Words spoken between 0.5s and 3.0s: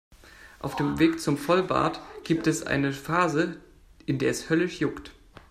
Auf dem Weg zum Vollbart gibt es eine